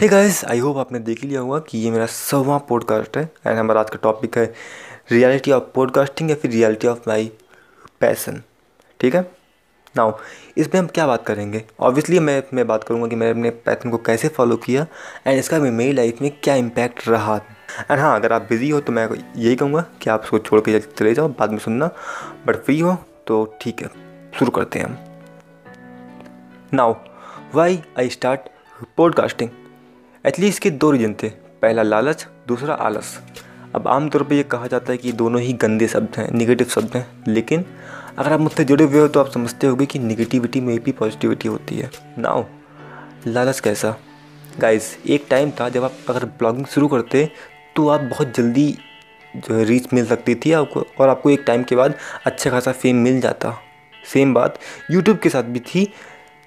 Hey 0.00 0.08
guys 0.08 0.44
I 0.44 0.58
hope 0.58 0.76
आपने 0.76 0.98
देख 0.98 1.24
लिया 1.24 1.40
होगा 1.40 1.58
कि 1.58 1.78
ये 1.78 1.90
मेरा 1.90 2.06
सवा 2.06 2.56
पॉडकास्ट 2.58 3.16
है 3.16 3.22
एंड 3.46 3.58
हमारा 3.58 3.80
आज 3.80 3.90
का 3.90 3.98
टॉपिक 4.02 4.38
है 4.38 4.44
रियलिटी 5.12 5.52
ऑफ़ 5.52 5.64
पॉडकास्टिंग 5.74 6.30
या 6.30 6.36
फिर 6.36 6.50
रियलिटी 6.50 6.88
ऑफ़ 6.88 6.98
माई 7.08 7.30
पैसन 8.00 8.42
ठीक 9.00 9.14
है? 9.14 9.22
नाउ 9.96 10.12
इसमें 10.56 10.80
हम 10.80 10.86
क्या 10.86 11.06
बात 11.06 11.26
करेंगे? 11.26 11.64
ऑब्वियसली 11.80 12.18
मैं 12.18 12.42
मैं 12.54 12.66
बात 12.66 12.84
करूँगा 12.84 13.06
कि 13.06 13.16
मैंने 13.16 13.30
अपने 13.30 13.50
पैसन 13.50 13.90
को 13.90 13.98
कैसे 13.98 14.28
फॉलो 14.28 14.56
किया 14.56 14.86
एंड 15.26 15.38
इसका 15.38 15.58
मेरी 15.58 15.92
लाइफ 15.92 16.22
में 16.22 16.30
क्या 16.42 16.54
इम्पैक्ट 16.54 17.08
रहा। 17.08 17.36
एंड 17.90 18.00
हाँ 18.00 18.14
अगर 18.16 18.32
आप 18.32 18.42
बिज़ी 18.42 18.70
हो 18.70 18.80
तो 18.80 18.92
मैं 18.92 19.08
यही 19.36 19.56
कहूँगा 19.56 19.84
कि 20.02 20.10
आप 20.10 20.22
उसको 20.22 20.38
छोड़ 20.38 20.60
के 20.60 20.80
चले 20.80 21.14
जाओ, 21.14 21.28
बाद 21.28 21.50
में 21.50 21.58
सुनना। 21.58 21.90
बट 22.46 22.64
फ्री 22.64 22.80
हो 22.80 22.96
तो 23.26 23.44
ठीक 23.60 23.82
है, 23.82 23.88
शुरू 24.38 24.50
करते 24.50 24.78
हैं 24.78 24.86
हम। 24.86 24.98
Now 26.74 26.94
why 27.54 27.82
I 27.98 28.08
start 28.08 28.48
podcasting 28.96 29.50
at least 30.24 30.54
इसके 30.54 30.70
दो 30.70 30.90
रीजन 30.90 31.14
थे। 31.22 31.28
पहला 31.62 31.82
लालच, 31.82 32.26
दूसरा 32.48 32.74
आलस। 32.74 33.18
अब 33.74 33.88
आमतौर 33.88 34.22
पर 34.22 34.34
यह 34.34 34.42
कहा 34.42 34.66
जाता 34.66 34.92
है 34.92 34.98
कि 34.98 35.12
दोनों 35.12 35.40
ही 35.40 35.52
गंदे 35.52 35.88
शब्द 35.88 36.16
हैं 36.16 36.30
निगेटिव 36.30 36.66
शब्द 36.66 36.96
हैं। 36.96 37.06
लेकिन 37.28 37.64
अगर 38.18 38.32
आप 38.32 38.40
मुझसे 38.40 38.64
जुड़े 38.64 38.84
हुए 38.84 39.00
हो 39.00 39.08
तो 39.08 39.20
आप 39.20 39.30
समझते 39.30 39.66
होगे 39.66 39.86
कि 39.86 39.98
निगेटिविटी 39.98 40.60
में 40.60 40.78
भी 40.80 40.92
पॉजिटिविटी 40.92 41.48
होती 41.48 41.78
है। 41.78 41.90
नाउ 42.18 42.44
लालच 43.26 43.60
कैसा? 43.60 43.94
गाइस 44.58 44.96
एक 45.06 45.26
टाइम 45.30 45.50
था 45.50 45.68
जब 45.68 45.84
आप 45.84 45.92
अगर 46.08 46.24
ब्लॉगिंग 46.24 46.66
शुरू 46.66 46.88
करते 46.88 47.30
तो 47.76 47.88
आप 47.88 48.00
बहुत 48.00 48.34
जल्दी 48.34 48.68
जो 49.36 49.54
है 49.54 49.64
रीच 49.64 49.92
मिल 49.92 50.06
सकती 50.06 50.34
थी 50.34 50.52
आपको 50.52 50.86
और 51.00 51.08
आपको 51.08 51.30
एक 51.30 51.44
टाइम 51.46 51.62
के 51.62 51.76
बाद 51.76 51.94
अच्छा 52.26 52.50
खासा 52.50 52.72
फेम 52.72 52.96
मिल 52.96 53.20
जाता। 53.20 53.54
सेम 54.12 54.34
बात 54.34 54.58
यूट्यूब 54.90 55.18
के 55.18 55.28
साथ 55.28 55.42
भी 55.42 55.60
थी। 55.60 55.92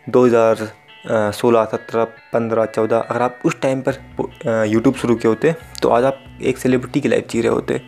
2000 0.07 0.67
सोलह 1.09 1.65
सत्रह 1.65 2.03
पंद्रह 2.33 2.65
चौदह 2.65 2.97
अगर 2.97 3.21
आप 3.21 3.39
उस 3.45 3.59
टाइम 3.61 3.81
पर 3.81 4.65
यूट्यूब 4.67 4.95
शुरू 4.95 5.15
किए 5.15 5.29
होते 5.29 5.55
तो 5.81 5.89
आज 5.89 6.03
आप 6.03 6.23
एक 6.41 6.57
सेलिब्रिटी 6.57 7.01
की 7.01 7.09
लाइफ 7.09 7.27
जी 7.29 7.41
रहे 7.41 7.51
होते। 7.51 7.81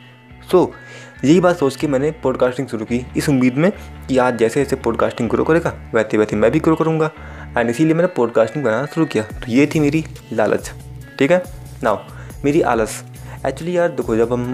सो 0.51 0.63
so, 0.63 1.25
यही 1.25 1.39
बात 1.41 1.55
सोच 1.57 1.75
के 1.75 1.87
मैंने 1.87 2.11
पॉडकास्टिंग 2.23 2.67
शुरू 2.67 2.85
की 2.85 3.05
इस 3.17 3.29
उम्मीद 3.29 3.55
में 3.55 3.71
कि 4.07 4.17
आज 4.17 4.37
जैसे 4.37 4.63
जैसे 4.63 4.75
पॉडकास्टिंग 4.77 5.29
ग्रो 5.29 5.43
करेगा 5.43 5.73
वैसे 5.93 6.17
वैसे 6.17 6.35
मैं 6.35 6.51
भी 6.51 6.59
ग्रो 6.59 6.75
करूँगा। 6.75 7.09
एंड 7.57 7.69
इसीलिए 7.69 7.93
मैंने 7.93 8.07
पॉडकास्टिंग 8.15 8.63
बनाना 8.65 8.85
शुरू 8.85 9.05
किया। 9.05 9.23
तो 9.23 9.51
ये 9.51 9.65
थी 9.65 9.79
मेरी 9.79 10.03
लालच 10.33 10.71
ठीक 11.19 11.31
है? 11.31 11.43
नाउ 11.83 11.97
मेरी 12.45 12.61
आलस। 12.63 13.03
एक्चुअली 13.45 13.77
यार 13.77 13.89
देखो 13.89 14.15
जब 14.15 14.33
हम 14.33 14.45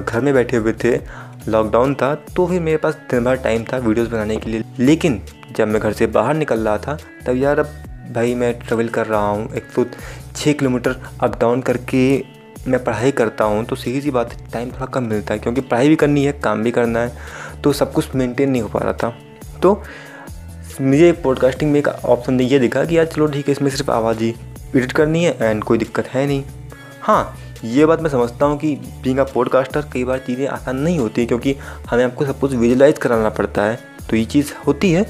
घर 0.00 0.20
में 0.20 0.32
बैठे 0.34 0.56
हुए 0.56 0.72
थे 0.84 0.96
लॉकडाउन 1.48 1.94
था 1.94 2.14
तो 2.36 2.46
फिर 2.46 2.60
मेरे 2.60 2.76
पास 2.76 2.94
दिन 3.10 3.24
भर 3.24 3.36
टाइम 3.44 3.64
था 3.64 3.76
वीडियोस 3.78 4.08
बनाने 4.08 4.36
के 4.36 4.50
लिए। 4.50 4.64
लेकिन 4.78 5.20
जब 5.56 5.68
मैं 5.68 5.80
घर 5.82 5.92
से 5.92 6.06
बाहर 6.08 6.34
निकल 6.34 6.60
रहा 6.60 6.78
था 6.78 6.98
तब 7.26 7.36
यार 7.36 7.58
अब 7.58 7.72
भाई 8.10 8.34
मैं 8.34 8.52
ट्रेवल 8.58 8.88
कर 8.88 9.06
रहा 9.06 9.28
हूँ, 9.28 9.48
एक 9.54 9.70
तो 9.74 9.84
छः 10.36 10.52
किलोमीटर 10.52 10.96
अप 11.22 11.38
डाउन 11.40 11.60
करके 11.62 12.00
मैं 12.68 12.82
पढ़ाई 12.84 13.10
करता 13.12 13.44
हूँ 13.44 13.64
तो 13.64 13.76
सीधी 13.76 14.00
सी 14.00 14.10
बात 14.10 14.36
टाइम 14.52 14.70
थोड़ा 14.70 14.86
कम 14.86 15.04
मिलता 15.04 15.34
है, 15.34 15.40
क्योंकि 15.40 15.60
पढ़ाई 15.60 15.88
भी 15.88 15.96
करनी 15.96 16.24
है, 16.24 16.32
काम 16.34 16.62
भी 16.62 16.70
करना 16.70 17.00
है 17.00 17.12
तो 17.62 17.72
सब 17.72 17.92
कुछ 17.92 18.14
मेंटेन 18.14 18.50
नहीं 18.50 18.62
हो 18.62 18.68
पा 18.68 18.80
रहा 18.80 18.92
था। 18.94 19.14
तो 19.62 19.82
मुझे 20.80 21.12
पॉडकास्टिंग 21.14 21.72
में 21.72 21.78
एक 21.78 21.88
ऑप्शन 21.88 22.40
ये 22.40 22.58
दिखा 22.58 22.84
कि 22.84 22.96
यार 22.98 23.06
चलो 23.06 23.26
ठीक 23.26 23.48
है, 23.48 23.52
इसमें 23.52 23.70
सिर्फ़ 23.70 23.90
आवाज़ 23.90 24.18
ही 24.18 24.34
एडिट 24.76 24.92
करनी 24.92 25.24
है 25.24 25.36
एंड 25.40 25.62
कोई 25.64 25.78
दिक्कत 25.78 26.08
है 26.08 26.26
नहीं। 26.26 26.42
हाँ 27.02 27.36
ये 27.64 27.86
बात 27.86 28.00
मैं 28.00 28.10
समझता 28.10 28.46
हूँ 28.46 28.58
कि 28.58 28.74
बींग 29.02 29.18
अ 29.18 29.24
पॉडकास्टर 29.24 29.84
कई 29.92 30.04
बार 30.04 30.18
चीज़ें 30.18 30.46
आसान 30.48 30.76
नहीं 30.76 30.98
होती, 30.98 31.26
क्योंकि 31.26 31.54
हमें 31.90 32.04
आपको 32.04 32.26
सब 32.26 32.38
कुछ 32.40 32.54
विजुलाइज 32.54 32.98
कराना 32.98 33.28
पड़ता 33.30 33.62
है। 33.62 33.78
तो 34.10 34.16
ये 34.16 34.24
चीज़ 34.24 34.52
होती 34.66 34.90
है। 34.92 35.04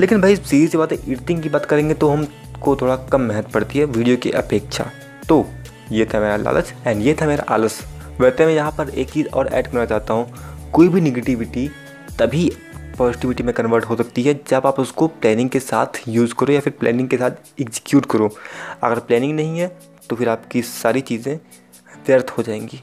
लेकिन 0.00 0.20
भाई, 0.20 0.36
सीधी 0.36 0.66
सी 0.68 0.78
बात 0.78 0.92
है 0.92 0.98
एडिटिंग 0.98 1.42
की 1.42 1.48
बात 1.48 1.64
करेंगे 1.64 1.94
तो 1.94 2.08
हमको 2.08 2.76
थोड़ा 2.76 2.96
कम 3.12 3.20
मेहनत 3.20 3.50
पड़ती 3.50 3.78
है 3.78 3.84
वीडियो 3.86 4.16
की 4.16 4.30
अपेक्षा। 4.32 4.90
तो 5.28 5.46
ये 5.92 6.04
था 6.04 6.20
मेरा 6.20 6.36
लालच 6.36 6.72
एंड 6.86 7.02
ये 7.02 7.16
था 7.22 7.26
मेरा 7.26 7.44
आलस। 7.48 7.80
वैसे 8.20 8.46
मैं 8.46 8.54
यहाँ 8.54 8.70
पर 8.70 8.88
एक 8.90 9.10
चीज़ 9.10 9.28
और 9.28 9.48
ऐड 9.48 9.66
करना 9.66 9.84
चाहता 9.84 10.14
हूँ। 10.14 10.70
कोई 10.72 10.88
भी 10.88 11.00
निगेटिविटी 11.00 11.68
तभी 12.18 12.50
पॉजिटिविटी 12.98 13.42
में 13.42 13.52
कन्वर्ट 13.54 13.84
हो 13.84 13.96
सकती 13.96 14.22
है 14.22 14.34
जब 14.48 14.66
आप 14.66 14.80
उसको 14.80 15.06
प्लानिंग 15.06 15.50
के 15.50 15.60
साथ 15.60 16.00
यूज़ 16.08 16.34
करो 16.34 16.52
या 16.52 16.60
फिर 16.60 16.72
प्लानिंग 16.80 17.08
के 17.08 17.16
साथ 17.16 17.60
एग्जीक्यूट 17.60 18.06
करो। 18.06 18.30
अगर 18.82 18.98
प्लानिंग 18.98 19.36
नहीं 19.36 19.58
है 19.58 19.76
तो 20.10 20.16
फिर 20.16 20.28
आपकी 20.28 20.62
सारी 20.62 21.00
चीज़ें 21.00 21.34
व्यर्थ 22.06 22.30
हो 22.30 22.42
जाएँगी। 22.42 22.80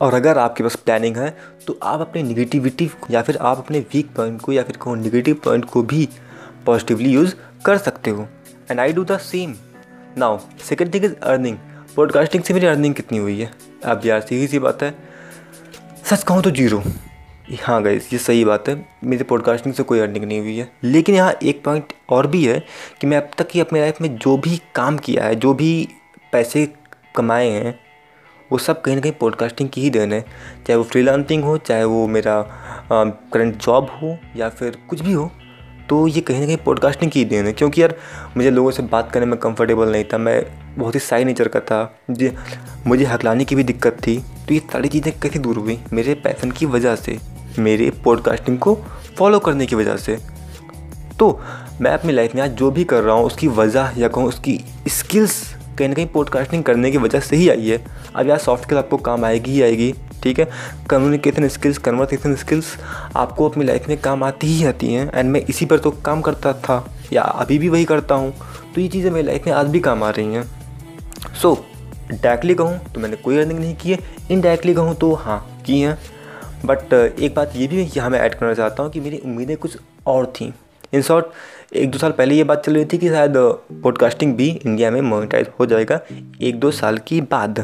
और 0.00 0.14
अगर 0.14 0.38
आपके 0.38 0.62
पास 0.62 0.76
प्लानिंग 0.76 1.16
है 1.16 1.36
तो 1.66 1.78
आप 1.82 2.00
अपने 2.00 2.22
निगेटिविटी 2.22 2.90
या 3.10 3.22
फिर 3.22 3.36
आप 3.36 3.58
अपने 3.58 3.80
वीक 3.92 4.14
पॉइंट 4.16 4.40
को 4.40 4.52
या 4.52 4.62
फिर 4.62 4.76
कहो 4.76 4.94
निगेटिव 4.94 5.40
पॉइंट 5.44 5.64
को 5.64 5.82
भी 5.82 6.08
पॉजिटिवली 6.66 7.10
यूज़ 7.10 7.34
कर 7.64 7.78
सकते 7.78 8.10
हो। 8.10 8.26
And 8.70 8.80
I 8.80 8.92
do 8.92 9.04
the 9.04 9.18
same 9.18 9.54
now 10.18 10.38
second 10.68 10.94
thing 10.94 11.04
is 11.04 11.14
earning 11.14 11.56
podcasting 11.96 12.42
से 12.44 12.54
मेरी 12.54 12.66
अर्निंग 12.66 12.94
कितनी 12.94 13.18
हुई 13.18 13.40
है? 13.40 13.50
अब 13.84 14.00
यार, 14.04 14.20
सीधी 14.20 14.46
सी 14.46 14.58
बात 14.58 14.82
है। 14.82 14.94
सच 16.04 16.22
कहूँ 16.22 16.42
तो 16.42 16.50
ज़ीरो 16.50 16.82
हाँ 17.62 17.82
गई 17.82 17.96
ये 17.96 18.18
सही 18.18 18.44
बात 18.44 18.68
है। 18.68 18.74
मेरे 19.04 19.24
पॉडकास्टिंग 19.24 19.74
से 19.74 19.82
कोई 19.82 19.98
अर्निंग 19.98 20.24
नहीं 20.24 20.40
हुई 20.40 20.56
है। 20.56 20.70
लेकिन 20.84 21.14
यहाँ 21.14 21.32
एक 21.42 21.62
पॉइंट 21.64 21.92
और 22.10 22.26
भी 22.26 22.44
है 22.44 22.58
कि 23.00 23.06
मैं 23.06 23.16
अब 23.16 23.30
तक 23.38 23.48
की 23.48 23.60
अपने 23.60 23.80
लाइफ 23.80 24.00
में 24.00 24.16
जो 24.16 24.36
भी 24.36 24.60
काम 24.74 24.98
किया 24.98 25.24
है, 25.24 25.34
जो 25.34 25.54
भी 25.54 25.88
पैसे 26.32 26.66
कमाए 27.16 27.48
हैं 27.48 27.78
वो 28.50 28.58
सब 28.58 28.80
कहीं 28.82 28.94
ना 28.94 29.00
कहीं 29.00 29.12
पॉडकास्टिंग 29.12 29.68
की 29.68 29.82
ही 29.82 29.90
देन 29.90 30.12
है। 30.12 30.20
चाहे 30.20 30.76
वो 30.76 30.84
फ्रीलांसिंग 30.84 31.44
हो, 31.44 31.56
चाहे 31.58 31.84
वो 31.84 32.06
मेरा 32.08 32.40
करंट 32.92 33.56
जॉब 33.56 33.90
हो 34.02 34.16
या 34.36 34.48
फिर 34.48 34.78
कुछ 34.88 35.00
भी 35.00 35.12
हो 35.12 35.30
तो 35.88 36.06
ये 36.08 36.20
कहीं 36.20 36.40
ना 36.40 36.46
कहीं 36.46 36.56
पॉडकास्टिंग 36.56 37.10
की 37.10 37.24
देन 37.24 37.46
है। 37.46 37.52
क्योंकि 37.52 37.82
यार, 37.82 37.94
मुझे 38.36 38.50
लोगों 38.50 38.70
से 38.70 38.82
बात 38.84 39.10
करने 39.12 39.26
में 39.26 39.38
कंफर्टेबल 39.40 39.92
नहीं 39.92 40.04
था, 40.04 40.18
मैं 40.18 40.42
बहुत 40.78 40.94
ही 40.94 41.00
साई 41.00 41.24
नेचर 41.24 41.48
का 41.48 41.60
था। 41.60 41.82
मुझे 42.10 42.34
मुझे 42.86 43.04
हकलाने 43.04 43.44
की 43.44 43.54
भी 43.54 43.64
दिक्कत 43.64 43.96
थी। 44.06 44.16
तो 44.48 44.54
ये 44.54 44.60
सारी 44.72 44.88
चीज़ें 44.88 45.12
कैसे 45.20 45.38
दूर 45.38 45.58
हुई? 45.58 45.78
मेरे 45.92 46.14
पैसन 46.14 46.50
की 46.50 46.66
वजह 46.66 46.96
से, 46.96 47.18
मेरे 47.58 47.90
पॉडकास्टिंग 48.04 48.58
को 48.58 48.74
फॉलो 49.18 49.38
करने 49.38 49.66
की 49.66 49.76
वजह 49.76 49.96
से। 49.96 50.18
तो 51.18 51.40
मैं 51.80 51.90
अपनी 51.90 52.12
लाइफ 52.12 52.34
में 52.34 52.42
आज 52.42 52.50
जो 52.50 52.70
भी 52.70 52.84
कर 52.84 53.02
रहा 53.02 53.14
हूँ, 53.14 53.24
उसकी 53.24 53.48
वजह 53.48 53.92
या 53.96 54.08
कहूँ, 54.08 54.26
उसकी 54.26 54.60
स्किल्स 54.88 55.42
कहीं 55.78 55.88
ना 55.88 55.94
कहीं 55.94 56.06
पॉडकास्टिंग 56.08 56.62
करने 56.64 56.90
की 56.90 56.98
वजह 56.98 57.20
से 57.20 57.36
ही 57.36 57.48
आई 57.48 57.68
है। 57.68 57.80
अब 58.14 58.28
यार 58.28 58.38
सॉफ्ट 58.38 58.64
स्किल 58.64 58.78
आपको 58.78 58.96
काम 58.98 59.24
आएगी 59.24 59.50
ही 59.50 59.62
आएगी, 59.62 59.92
ठीक 60.22 60.38
है? 60.38 60.48
कम्युनिकेशन 60.90 61.48
स्किल्स 61.48 61.78
कन्वर्सेशन 61.78 62.34
स्किल्स 62.36 62.76
आपको 63.16 63.48
अपनी 63.48 63.64
लाइफ 63.64 63.88
में 63.88 63.96
काम 64.00 64.24
आती 64.24 64.46
ही 64.46 64.64
आती 64.64 64.92
हैं। 64.92 65.10
एंड 65.14 65.30
मैं 65.30 65.40
इसी 65.40 65.66
पर 65.66 65.78
तो 65.78 65.90
काम 66.04 66.20
करता 66.20 66.52
था, 66.54 66.84
या 67.12 67.22
अभी 67.22 67.58
भी 67.58 67.68
वही 67.68 67.84
करता 67.84 68.14
हूँ। 68.14 68.32
तो 68.74 68.80
ये 68.80 68.88
चीज़ें 68.88 69.10
मेरी 69.10 69.26
लाइफ 69.26 69.46
में 69.46 69.52
आज 69.54 69.66
भी 69.66 69.80
काम 69.80 70.02
आ 70.04 70.10
रही 70.10 70.34
हैं। 70.34 70.44
सो 71.34 71.54
डायरेक्टली 72.10 72.54
कहूँ 72.54 72.78
तो 72.94 73.00
मैंने 73.00 73.16
कोई 73.16 73.38
अर्निंग 73.38 73.58
नहीं 73.58 73.74
की 73.76 73.90
है। 73.90 73.98
इनडायरेक्टली 74.30 74.74
कहूँ 74.74 74.94
तो 74.94 75.12
हाँ 75.14 75.44
की 75.66 75.80
हैं। 75.80 75.98
बट 76.64 76.92
एक 76.92 77.34
बात 77.34 77.52
ये 77.56 77.66
भी 77.66 77.82
यहाँ 77.96 78.10
मैं 78.10 78.20
ऐड 78.20 78.34
करना 78.34 78.54
चाहता 78.54 78.82
हूँ 78.82 78.90
कि 78.92 79.00
मेरी 79.00 79.18
उम्मीदें 79.18 79.56
कुछ 79.56 79.76
और 80.06 80.26
थी। 80.36 80.52
इन 80.92 81.02
शॉर्ट 81.02 81.26
एक 81.76 81.90
दो 81.90 81.98
साल 81.98 82.12
पहले 82.12 82.34
ये 82.34 82.44
बात 82.44 82.64
चल 82.64 82.74
रही 82.74 82.84
थी 82.84 82.98
कि 82.98 83.08
शायद 83.08 83.34
पॉडकास्टिंग 83.82 84.34
भी 84.36 84.48
इंडिया 84.48 84.90
में 84.90 85.00
मोनिटाइज 85.00 85.48
हो 85.60 85.66
जाएगा 85.66 86.00
एक 86.42 86.60
दो 86.60 86.70
साल 86.70 86.98
की 86.98 87.20
बाद। 87.20 87.60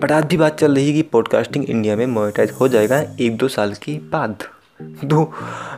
बट 0.00 0.12
आज 0.12 0.24
भी 0.24 0.36
बात 0.36 0.58
चल 0.60 0.74
रही 0.74 0.86
है 0.86 0.92
कि 0.92 1.02
पॉडकास्टिंग 1.02 1.64
इंडिया 1.64 1.96
में 1.96 2.06
मोनिटाइज 2.06 2.50
हो 2.50 2.68
जाएगा 2.68 3.02
एक 3.20 3.36
दो 3.36 3.48
साल 3.48 3.72
के 3.74 3.96
बाद। 4.12 4.42
तो 4.82 5.32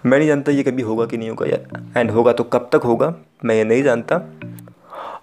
मैं 0.06 0.19
नहीं 0.19 0.28
जानता 0.28 0.53
ये 0.53 0.62
कभी 0.62 0.82
होगा 0.82 1.06
कि 1.06 1.16
नहीं 1.16 1.31
होगा 1.31 1.47
यार। 1.47 2.00
एंड 2.00 2.10
होगा 2.10 2.32
तो 2.32 2.44
कब 2.44 2.69
तक 2.72 2.82
होगा, 2.84 3.15
मैं 3.44 3.54
ये 3.56 3.65
नहीं 3.65 3.82
जानता। 3.82 4.21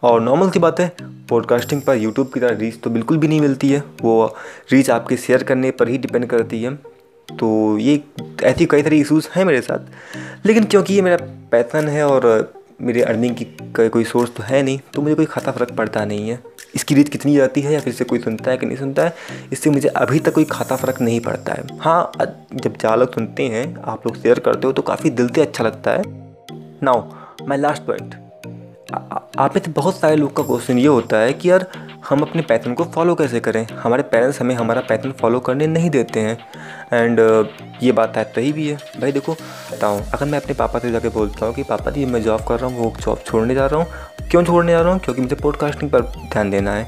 और 0.03 0.21
नॉर्मल 0.21 0.49
सी 0.49 0.59
बात 0.59 0.79
है 0.79 0.91
पॉडकास्टिंग 1.29 1.81
पर 1.81 1.97
यूट्यूब 1.97 2.31
की 2.33 2.39
तरह 2.39 2.57
रीच 2.57 2.79
तो 2.81 2.89
बिल्कुल 2.89 3.17
भी 3.17 3.27
नहीं 3.27 3.41
मिलती 3.41 3.69
है। 3.69 3.83
वो 4.01 4.35
रीच 4.71 4.89
आपके 4.89 5.17
शेयर 5.17 5.43
करने 5.43 5.71
पर 5.71 5.87
ही 5.87 5.97
डिपेंड 5.97 6.25
करती 6.25 6.63
है। 6.63 6.77
तो 7.29 7.77
ये 7.77 8.01
ऐसी 8.43 8.65
कई 8.65 8.83
सारी 8.83 8.99
इशूज़ 9.01 9.27
हैं 9.35 9.45
मेरे 9.45 9.61
साथ। 9.61 10.45
लेकिन 10.45 10.63
क्योंकि 10.63 10.93
ये 10.93 11.01
मेरा 11.01 11.17
पैसन 11.51 11.87
है 11.87 12.05
और 12.07 12.53
मेरे 12.81 13.01
अर्निंग 13.01 13.35
की 13.35 13.45
कोई 13.89 14.03
सोर्स 14.03 14.35
तो 14.35 14.43
है 14.43 14.61
नहीं 14.63 14.79
तो 14.93 15.01
मुझे 15.01 15.15
कोई 15.15 15.25
खाता 15.25 15.51
फ़र्क 15.51 15.71
पड़ता 15.71 16.03
नहीं 16.05 16.29
है। 16.29 16.39
इसकी 16.75 16.95
रीच 16.95 17.09
कितनी 17.09 17.35
जाती 17.35 17.61
है 17.61 17.73
या 17.73 17.79
फिर 17.79 17.93
से 17.93 18.05
कोई 18.05 18.19
सुनता 18.19 18.51
है 18.51 18.57
कि 18.57 18.65
नहीं 18.65 18.77
सुनता 18.77 19.03
है, 19.03 19.13
इससे 19.51 19.69
मुझे 19.69 19.87
अभी 19.89 20.19
तक 20.19 20.33
कोई 20.33 20.45
खाता 20.51 20.75
फ़र्क 20.75 21.01
नहीं 21.01 21.19
पड़ता 21.19 21.53
है। 21.53 21.77
हाँ 21.79 22.11
जब 22.53 22.77
जहाँ 22.77 22.97
लोग 22.97 23.13
सुनते 23.13 23.43
हैं, 23.43 23.75
आप 23.77 24.05
लोग 24.07 24.21
शेयर 24.21 24.39
करते 24.39 24.67
हो 24.67 24.73
तो 24.73 24.81
काफ़ी 24.81 25.09
दिल 25.11 25.27
से 25.29 25.41
अच्छा 25.41 25.63
लगता 25.63 25.91
है। 25.91 26.03
नाउ 26.83 27.45
माई 27.47 27.57
लास्ट 27.57 27.83
पॉइंट 27.83 28.15
आप 28.93 29.51
में 29.55 29.61
से 29.63 29.71
बहुत 29.71 29.99
सारे 29.99 30.15
लोग 30.15 30.35
का 30.35 30.43
क्वेश्चन 30.43 30.77
ये 30.79 30.87
होता 30.87 31.17
है 31.17 31.33
कि 31.33 31.49
यार 31.49 31.65
हम 32.09 32.21
अपने 32.21 32.41
पैटर्न 32.41 32.73
को 32.73 32.83
फॉलो 32.83 33.15
कैसे 33.15 33.39
करें? 33.39 33.67
हमारे 33.67 34.03
पेरेंट्स 34.03 34.41
हमें 34.41 34.55
हमारा 34.55 34.81
पैटर्न 34.81 35.11
फॉलो 35.11 35.39
करने 35.39 35.67
नहीं 35.67 35.89
देते 35.89 36.19
हैं। 36.19 36.37
एंड 36.93 37.19
ये 37.83 37.91
बात 37.91 38.17
है 38.17 38.23
सही 38.23 38.53
भी 38.53 38.67
है। 38.67 38.75
भाई 38.75 39.11
देखो, 39.11 39.33
बताऊँ, 39.71 40.03
अगर 40.13 40.25
मैं 40.25 40.39
अपने 40.41 40.53
पापा 40.53 40.79
से 40.79 40.91
जाके 40.91 41.09
बोलता 41.09 41.45
हूँ 41.45 41.55
कि, 41.55 41.63
पापा 41.63 41.91
जी, 41.91 42.05
मैं 42.05 42.23
जॉब 42.23 42.45
कर 42.47 42.59
रहा 42.59 42.69
हूँ, 42.69 42.77
वो 42.77 42.93
जॉब 42.99 43.19
छोड़ने 43.25 43.55
जा 43.55 43.65
रहा 43.65 43.79
हूँ। 43.79 43.87
क्यों 44.31 44.43
छोड़ने 44.43 44.71
जा 44.71 44.81
रहा 44.81 44.91
हूँ? 44.93 44.99
क्योंकि 44.99 45.21
मुझे 45.21 45.35
पॉडकास्टिंग 45.35 45.91
पर 45.91 46.01
ध्यान 46.01 46.49
देना 46.49 46.71
है। 46.71 46.87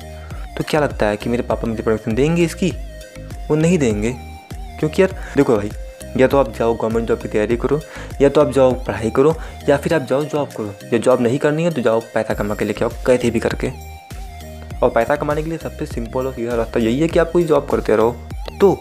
तो 0.57 0.63
क्या 0.69 0.81
लगता 0.81 1.05
है 1.05 1.17
कि 1.17 1.29
मेरे 1.29 1.43
पापा 1.43 1.67
मुझे 1.67 1.83
परमिशन 1.83 2.15
देंगे 2.15 2.43
इसकी? 2.43 2.73
वो 3.49 3.55
नहीं 3.55 3.77
देंगे। 3.77 4.15
क्योंकि 4.79 5.01
यार, 5.01 5.15
देखो 5.35 5.57
भाई, 5.57 5.71
या 6.17 6.27
तो 6.27 6.37
आप 6.37 6.53
जाओ 6.53 6.73
गवर्नमेंट 6.73 7.07
जॉब 7.07 7.19
की 7.19 7.27
तैयारी 7.27 7.57
करो, 7.57 7.81
या 8.21 8.29
तो 8.29 8.41
आप 8.41 8.51
जाओ 8.51 8.73
पढ़ाई 8.73 9.09
करो, 9.09 9.35
या 9.69 9.77
फिर 9.77 9.93
आप 9.93 10.01
जाओ 10.01 10.23
जॉब 10.23 10.47
करो। 10.47 10.73
या 10.93 10.97
जॉब 10.97 11.21
नहीं 11.21 11.39
करनी 11.39 11.63
है 11.63 11.71
तो 11.71 11.81
जाओ 11.81 11.99
पैसा 11.99 12.33
कमा 12.33 12.55
के 12.55 12.65
लेके 12.65 12.85
आओ, 12.85 12.91
कैसे 13.07 13.31
भी 13.31 13.39
करके। 13.39 13.88
और 14.83 14.89
पैसा 14.89 15.15
कमाने 15.15 15.43
के 15.43 15.49
लिए 15.49 15.57
सबसे 15.59 15.85
सिंपल 15.85 16.27
और 16.27 16.33
सीधा 16.33 16.55
रास्ता 16.55 16.79
यही 16.79 16.99
है 16.99 17.07
कि 17.07 17.19
आप 17.19 17.31
कोई 17.31 17.43
जॉब 17.43 17.67
करते 17.71 17.95
रहो। 17.95 18.15
तो 18.61 18.73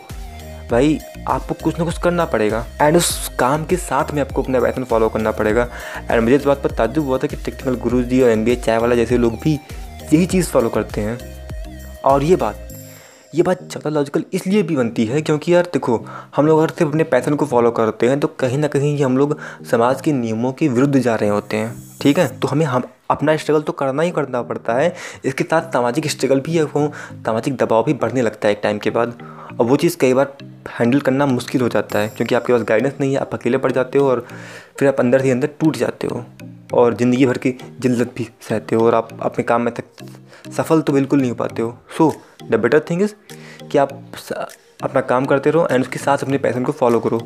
भाई, 0.71 0.99
आपको 1.29 1.55
कुछ 1.55 1.79
ना 1.79 1.85
कुछ 1.85 1.99
करना 1.99 2.25
पड़ेगा 2.27 2.65
एंड 2.83 2.97
उस 2.97 3.29
काम 3.39 3.65
के 3.65 3.77
साथ 3.79 4.13
में 4.15 4.21
आपको 4.23 4.43
अपना 4.43 4.61
पैसन 4.61 4.85
फॉलो 4.85 5.09
करना 5.09 5.31
पड़ेगा। 5.33 5.69
एंड 6.11 6.23
मुझे 6.23 6.37
इस 6.37 6.45
बात 6.45 6.63
पर 6.63 6.71
ताजुब 6.71 7.07
हुआ 7.07 7.19
था 7.19 7.27
कि 7.27 7.37
टेक्निकल 7.37 7.77
गुरु 7.81 8.03
जी 8.03 8.23
और 8.23 8.31
एम 8.31 8.55
चाय 8.57 8.79
वाला 8.79 8.95
जैसे 8.95 9.19
लोग 9.19 9.41
भी 9.43 9.53
यही 10.13 10.27
चीज़ 10.27 10.51
फॉलो 10.51 10.69
करते 10.69 11.01
हैं। 11.01 11.19
और 12.05 12.23
ये 12.23 12.37
बात 12.37 12.65
ये 13.35 13.43
बात 13.43 13.63
ज़्यादा 13.63 13.91
लॉजिकल 13.91 14.23
इसलिए 14.33 14.63
भी 14.63 14.77
बनती 14.77 15.05
है 15.07 15.21
क्योंकि 15.23 15.53
यार 15.55 15.65
देखो, 15.73 15.97
हम 16.37 16.47
लोग 16.47 16.59
अगर 16.59 16.71
सिर्फ़ 16.71 16.91
अपने 16.91 17.05
पैसन 17.05 17.35
को 17.35 17.47
फॉलो 17.47 17.71
करते 17.71 18.09
हैं 18.09 18.19
तो 18.21 18.29
कहीं 18.41 18.59
ना 18.59 18.69
कहीं 18.69 18.97
हम 19.03 19.19
लोग 19.19 19.37
समाज 19.71 20.01
के 20.01 20.13
नियमों 20.13 20.53
के 20.53 20.69
विरुद्ध 20.69 20.99
जा 20.99 21.15
रहे 21.15 21.29
होते 21.31 21.57
हैं। 21.57 21.99
ठीक 22.03 22.19
है? 22.19 22.27
तो 22.39 22.49
हमें 22.49 22.65
हम 22.67 22.83
अपना 23.11 23.37
स्ट्रगल 23.37 23.63
तो 23.63 23.73
करना 23.73 24.03
ही 24.03 24.11
करना 24.11 24.43
पड़ता 24.43 24.75
है। 24.75 24.95
इसके 25.25 25.45
साथ 25.45 25.73
सामाजिक 25.73 26.07
स्ट्रगल 26.11 26.41
भी 26.41 26.57
है, 26.57 26.67
सामाजिक 26.67 27.57
दबाव 27.57 27.85
भी 27.85 27.93
बढ़ने 27.95 28.23
लगता 28.23 28.49
है 28.49 28.55
एक 28.55 28.61
टाइम 28.63 28.79
के 28.79 28.91
बाद। 28.91 29.19
और 29.61 29.67
वो 29.67 29.77
चीज़ 29.77 29.97
कई 29.97 30.15
बार 30.15 30.37
हैंडल 30.71 31.01
करना 31.01 31.27
मुश्किल 31.27 31.61
हो 31.61 31.69
जाता 31.69 31.99
है, 31.99 32.09
क्योंकि 32.09 32.35
आपके 32.35 32.53
पास 32.53 32.63
गाइडेंस 32.63 32.95
नहीं 33.01 33.13
है, 33.13 33.19
आप 33.19 33.35
अकेले 33.35 33.59
पड़ 33.59 33.73
जाते 33.73 33.99
हो 33.99 34.09
और 34.11 34.27
फिर 34.79 34.89
आप 34.89 35.01
अंदर 35.01 35.23
से 35.23 35.31
अंदर 35.31 35.51
टूट 35.61 35.77
जाते 35.77 36.07
हो। 36.07 36.25
और 36.75 36.95
ज़िंदगी 36.95 37.27
भर 37.27 37.39
की 37.39 37.51
जिल्लत 37.81 38.13
भी 38.17 38.29
सहते 38.49 38.77
हो 38.77 38.87
और 38.87 38.95
आप 38.95 39.09
अपने 39.23 39.45
काम 39.45 39.63
में 39.63 39.73
तक 39.75 39.85
सफल 40.53 40.81
तो 40.81 40.93
बिल्कुल 40.93 41.21
नहीं 41.21 41.31
हो 41.31 41.37
पाते 41.37 41.63
हो। 41.63 41.77
So 41.99 42.13
the 42.43 42.55
better 42.55 42.81
thing 42.91 43.03
is 43.03 43.15
कि 43.63 43.79
आप 43.79 43.91
अपना 44.81 45.01
काम 45.03 45.25
करते 45.27 45.51
रहो 45.51 45.67
एंड 45.71 45.83
उसके 45.83 45.99
साथ 45.99 46.19
अपने 46.19 46.39
पैसन 46.39 46.65
को 46.65 46.73
फॉलो 46.73 47.01
करो। 47.01 47.21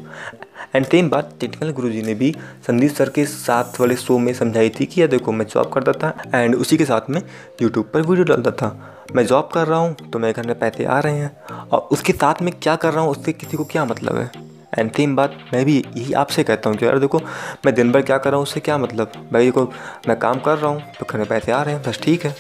एंड 0.75 0.87
सेम 0.87 1.09
बात 1.11 1.35
टेक्निकल 1.41 1.71
गुरु 1.73 1.91
जी 1.91 2.03
ने 2.03 2.15
भी 2.15 2.35
संदीप 2.67 2.93
सर 2.93 3.09
के 3.09 3.25
साथ 3.27 3.81
वाले 3.81 3.97
शो 3.97 4.19
में 4.19 4.33
समझाई 4.35 4.71
थी 4.71 4.87
कि 4.87 5.01
यार 5.01 5.09
देखो, 5.11 5.33
मैं 5.33 5.47
जॉब 5.47 5.73
करता 5.73 5.93
था 5.93 6.15
एंड 6.35 6.55
उसी 6.55 6.77
के 6.77 6.85
साथ 6.85 7.11
में 7.11 7.21
यूट्यूब 7.63 7.91
पर 7.95 8.03
वीडियो 8.03 8.25
डालता 8.27 8.51
था। 8.53 8.89
मैं 9.15 9.27
जॉब 9.27 9.51
कर 9.55 9.67
रहा 9.67 9.79
हूँ 9.79 10.11
तो 10.11 10.19
मेरे 10.19 10.33
घर 10.33 10.47
में 10.47 10.59
पैसे 10.59 10.85
आ 10.85 10.99
रहे 11.01 11.19
हैं। 11.19 11.69
और 11.69 11.89
उसके 11.93 12.13
साथ 12.13 12.43
में 12.43 12.53
क्या 12.55 12.77
कर 12.77 12.93
रहा 12.93 13.03
हूँ, 13.03 13.11
उससे 13.11 13.33
किसी 13.33 13.57
को 13.57 13.65
क्या 13.65 13.85
मतलब 13.85 14.17
है? 14.17 14.31
एंड 14.79 14.93
सेम 14.93 15.17
बात 15.17 15.37
मैं 15.53 15.65
भी 15.65 15.77
यही 15.97 16.13
आपसे 16.15 16.43
कहता 16.45 16.71
हूँ 16.71 16.79
कि 16.79 16.87
यार 16.87 16.99
देखो, 16.99 17.19
मैं 17.67 17.75
दिन 17.75 17.93
भर 17.93 18.03
क्या 18.03 18.19
कर 18.19 18.31
रहा 18.31 18.37
हूँ, 18.37 18.43
उससे 18.43 18.61
क्या 18.61 18.79
मतलब? 18.79 19.13
भाई, 19.33 19.45
देखो, 19.45 19.65
मैं 20.09 20.19
काम 20.19 20.41
कर 20.41 20.59
रहा 20.59 20.71
हूँ 20.71 20.83
तो 20.99 21.07
घर 21.11 21.19
में 21.19 21.29
पैसे 21.29 21.53
आ 21.53 21.63
रहे 21.63 21.75
हैं, 21.75 21.83
बस 21.83 22.01
ठीक 22.03 22.25
है। 22.25 22.35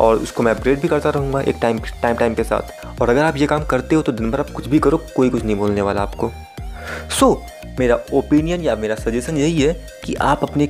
और 0.00 0.16
उसको 0.16 0.42
मैं 0.42 0.54
अपडेट 0.54 0.80
भी 0.80 0.88
करता 0.88 1.10
रहूँगा 1.10 1.40
एक 1.40 1.56
टाइम 1.62 1.78
टाइम 2.02 2.16
टाइम 2.16 2.34
के 2.34 2.44
साथ। 2.44 2.85
और 3.00 3.10
अगर 3.10 3.22
आप 3.24 3.36
ये 3.36 3.46
काम 3.46 3.64
करते 3.66 3.94
हो 3.94 4.02
तो 4.02 4.12
दिन 4.12 4.30
भर 4.30 4.40
आप 4.40 4.50
कुछ 4.50 4.66
भी 4.66 4.78
करो 4.78 4.98
कोई 5.16 5.30
कुछ 5.30 5.44
नहीं 5.44 5.56
बोलने 5.56 5.82
वाला 5.82 6.02
आपको। 6.02 6.30
सो 7.10 7.26
so, 7.26 7.78
मेरा 7.78 7.98
ओपिनियन 8.14 8.60
या 8.60 8.76
मेरा 8.76 8.94
सजेशन 8.94 9.36
यही 9.36 9.62
है 9.62 9.72
कि 10.04 10.14
आप 10.14 10.42
अपने 10.42 10.66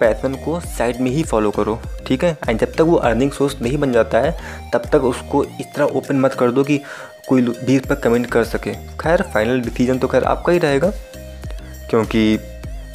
पैसन 0.00 0.34
को 0.44 0.58
साइड 0.60 1.00
में 1.00 1.10
ही 1.10 1.22
फॉलो 1.22 1.50
करो 1.50 1.78
ठीक 2.06 2.24
है? 2.24 2.36
एंड 2.48 2.58
जब 2.60 2.72
तक 2.72 2.80
वो 2.80 2.96
अर्निंग 2.98 3.30
सोर्स 3.30 3.60
नहीं 3.62 3.78
बन 3.78 3.92
जाता 3.92 4.18
है 4.18 4.70
तब 4.72 4.88
तक 4.92 5.04
उसको 5.04 5.42
इस 5.44 5.66
तरह 5.74 5.84
ओपन 5.96 6.20
मत 6.20 6.34
कर 6.34 6.50
दो 6.50 6.64
कि 6.64 6.80
कोई 7.28 7.42
भी 7.42 7.76
इस 7.76 7.86
पर 7.86 7.94
कमेंट 7.96 8.26
कर 8.26 8.44
सके। 8.44 8.72
खैर 9.00 9.22
फाइनल 9.34 9.60
डिसीज़न 9.60 9.98
तो 9.98 10.08
खैर 10.08 10.24
आपका 10.24 10.52
ही 10.52 10.58
रहेगा 10.58 10.90
क्योंकि 11.90 12.36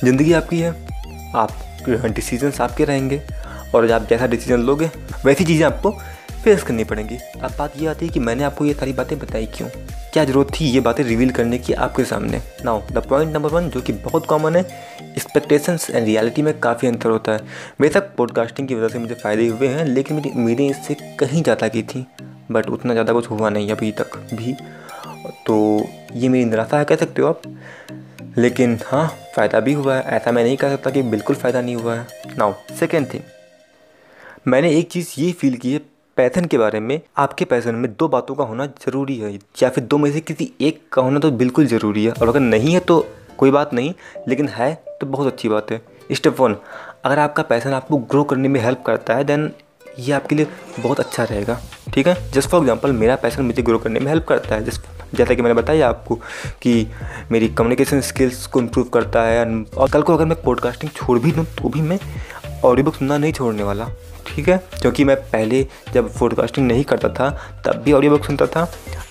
ज़िंदगी 0.04 0.34
आपकी 0.34 0.60
है। 0.60 0.76
आप 1.36 1.52
डिसीजंस 1.88 2.62
आपके 2.62 2.86
रहेंगे 2.86 3.22
और 3.76 3.92
आप 3.92 4.08
जैसा 4.10 4.28
डिसीज़न 4.28 4.62
लोगे 4.62 4.90
वैसी 5.26 5.46
चीज़ें 5.46 5.66
आपको 5.66 5.92
फेस 6.48 6.62
करनी 6.64 6.84
पड़ेंगी। 6.84 7.16
अब 7.44 7.52
बात 7.58 7.74
ये 7.78 7.88
आती 7.88 8.06
है 8.06 8.12
कि 8.12 8.20
मैंने 8.20 8.44
आपको 8.44 8.66
ये 8.66 8.74
सारी 8.74 8.92
बातें 8.94 9.18
बताई 9.20 9.46
क्यों? 9.56 9.68
क्या 10.14 10.24
ज़रूरत 10.26 10.52
थी 10.54 10.66
ये 10.66 10.80
बातें 10.80 11.04
रिवील 11.04 11.32
करने 11.32 11.58
की 11.58 11.74
आपके 11.76 12.04
सामने? 12.06 12.42
Now 12.66 12.82
the 12.92 13.04
point 13.08 13.34
number 13.34 13.50
one 13.50 13.70
जो 13.70 13.82
कि 13.82 13.94
बहुत 13.96 14.26
कॉमन 14.26 14.56
है 14.56 14.62
एक्सपेक्टेशंस 15.02 15.90
एंड 15.90 16.06
रियलिटी 16.06 16.42
में 16.42 16.60
काफ़ी 16.60 16.88
अंतर 16.88 17.10
होता 17.10 17.32
है। 17.32 17.40
बेशक 17.82 18.14
पॉडकास्टिंग 18.18 18.68
की 18.68 18.76
वजह 18.76 18.88
से 18.88 19.00
मुझे 19.00 19.16
फ़ायदे 19.16 19.48
हुए 19.48 19.68
हैं, 19.68 19.86
लेकिन 19.86 20.16
मेरी 20.16 20.30
उम्मीदें 20.30 20.70
इससे 20.70 20.96
कहीं 21.20 21.44
ज़्यादा 21.44 21.68
की 21.68 21.84
थी। 21.84 22.06
बट 22.52 22.70
उतना 22.70 22.94
ज़्यादा 22.94 23.14
कुछ 23.14 23.30
हुआ 23.30 23.50
नहीं 23.50 23.72
अभी 23.72 23.92
तक 23.92 24.18
भी। 24.34 24.56
तो 25.48 25.58
ये 26.14 26.30
मेरी 26.30 26.46
निराशा 26.46 26.78
है 26.80 26.86
कह 26.86 26.96
सकते 26.96 27.22
हो 27.22 27.28
आप। 27.28 27.42
लेकिन 28.38 28.80
हाँ 28.86 29.08
फ़ायदा 29.36 29.60
भी 29.60 29.74
हुआ 29.74 29.96
है। 29.96 30.04
ऐसा 30.18 30.32
मैं 30.32 30.44
नहीं 30.44 30.58
कह 30.58 30.76
सकता 30.76 30.92
कि 30.92 31.02
बिल्कुल 31.10 31.36
फ़ायदा 31.36 31.62
नहीं 31.62 31.76
हुआ 31.76 31.96
है। 31.96 32.36
नाउ 32.38 32.54
सेकेंड 32.80 33.14
थिंग 33.14 33.24
मैंने 34.48 34.72
एक 34.72 34.92
चीज़ 34.92 35.14
ये 35.18 35.32
फील 35.34 35.58
की 35.58 35.74
है 35.74 35.82
पैथन 36.18 36.46
के 36.46 36.58
बारे 36.58 36.80
में 36.80 37.00
आपके 37.18 37.46
पैसन 37.46 37.76
में 37.76 37.92
दो 37.92 38.08
बातों 38.08 38.36
का 38.36 38.44
होना 38.44 38.66
ज़रूरी 38.66 39.18
है, 39.18 39.34
या 39.34 39.70
फिर 39.70 39.84
दो 39.84 39.98
में 39.98 40.12
से 40.12 40.20
किसी 40.22 40.52
एक 40.62 40.82
का 40.94 41.02
होना 41.02 41.20
तो 41.20 41.32
बिल्कुल 41.34 41.68
ज़रूरी 41.68 42.06
है। 42.06 42.12
और 42.12 42.30
अगर 42.30 42.40
नहीं 42.40 42.74
है 42.74 42.80
तो 42.82 43.06
कोई 43.38 43.52
बात 43.52 43.74
नहीं, 43.74 43.94
लेकिन 44.28 44.48
है 44.48 44.74
तो 45.02 45.08
बहुत 45.08 45.28
अच्छी 45.28 45.50
बात 45.50 45.72
है। 45.72 45.82
स्टेप 46.12 46.40
वन, 46.40 46.56
अगर 47.06 47.20
आपका 47.20 47.44
पैसन 47.44 47.74
आपको 47.74 47.98
ग्रो 48.12 48.24
करने 48.24 48.48
में 48.48 48.60
हेल्प 48.60 48.84
करता 48.86 49.16
है 49.16 49.24
देन 49.24 49.52
ये 50.00 50.12
आपके 50.14 50.36
लिए 50.36 50.48
बहुत 50.80 51.00
अच्छा 51.00 51.24
रहेगा। 51.24 51.60
ठीक 51.94 52.08
है? 52.08 52.32
जस्ट 52.32 52.50
फॉर 52.50 52.62
एग्जांपल 52.62 52.92
मेरा 52.94 53.16
पैसन 53.16 53.44
मुझे 53.44 53.62
ग्रो 53.62 53.78
करने 53.78 54.00
में 54.00 54.08
हेल्प 54.08 54.26
करता 54.28 54.56
है। 54.56 54.64
जस्ट 54.66 55.16
जैसा 55.16 55.34
कि 55.34 55.42
मैंने 55.42 55.54
बताया 55.54 55.88
आपको 55.90 56.16
कि 56.62 56.88
मेरी 57.32 57.48
कम्युनिकेशन 57.50 58.02
स्किल्स 58.02 58.46
को 58.48 58.60
इम्प्रूव 58.60 58.88
करता 58.94 59.22
है। 59.24 59.46
और 59.68 59.90
कल 59.90 60.02
को 60.02 60.14
अगर 60.14 60.26
मैं 60.26 60.42
पॉडकास्टिंग 60.42 60.92
छोड़ 60.92 61.18
भी 61.20 61.32
दूँ 61.32 61.46
तो 61.58 61.70
भी 61.70 61.82
मैं 61.82 62.00
ऑडियो 62.66 62.86
बुक 62.86 62.96
सुनना 62.96 63.18
नहीं 63.18 63.34
छोड़ने 63.34 63.64
वाला 63.64 63.88
ठीक 64.28 64.48
है? 64.50 64.58
क्योंकि 64.82 65.04
मैं 65.04 65.16
पहले 65.22 65.66
जब 65.94 66.14
पॉडकास्टिंग 66.18 66.68
नहीं 66.68 66.84
करता 66.84 67.10
था 67.10 67.30
तब 67.66 67.82
भी 67.84 67.94
ऑडियो 67.94 68.12
बुक 68.12 68.26
सुनता 68.26 68.46
था। 68.48 68.68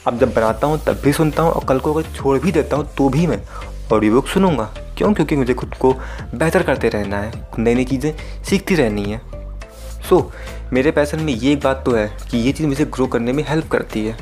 अब 0.06 0.18
जब 0.18 0.34
बनाता 0.34 0.66
हूँ 0.66 0.78
तब 0.86 1.00
भी 1.04 1.12
सुनता 1.12 1.42
हूँ 1.42 1.52
और 1.52 1.64
कल 1.64 1.78
को 1.78 1.92
अगर 1.94 2.10
छोड़ 2.16 2.38
भी 2.38 2.52
देता 2.52 2.76
हूँ 2.76 2.88
तो 2.98 3.08
भी 3.08 3.26
मैं 3.26 3.40
ऑडियो 3.92 4.12
बुक 4.12 4.28
सुनूँगा। 4.28 4.64
क्यों? 4.98 5.12
क्योंकि 5.14 5.36
मुझे 5.36 5.54
खुद 5.54 5.74
को 5.74 5.92
बेहतर 6.34 6.62
करते 6.62 6.88
रहना 6.88 7.20
है 7.20 7.48
नई 7.58 7.74
नई 7.74 7.84
चीज़ें 7.84 8.12
सीखती 8.44 8.74
रहनी 8.74 9.04
है। 9.04 9.20
सो 10.08 10.16
so, 10.16 10.72
मेरे 10.72 10.90
पैसन 10.90 11.20
में 11.20 11.32
ये 11.32 11.52
एक 11.52 11.60
बात 11.60 11.82
तो 11.86 11.94
है 11.94 12.06
कि 12.30 12.38
ये 12.38 12.52
चीज़ 12.52 12.66
मुझे 12.66 12.84
ग्रो 12.84 13.06
करने 13.06 13.32
में 13.32 13.44
हेल्प 13.48 13.68
करती 13.68 14.04
है। 14.06 14.16